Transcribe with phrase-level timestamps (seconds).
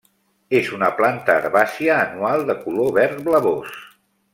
[0.59, 3.81] És una planta herbàcia anual de color verd blavós.